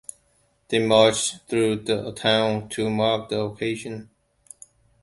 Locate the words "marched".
0.79-1.47